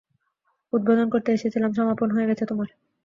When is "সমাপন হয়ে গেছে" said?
1.73-2.43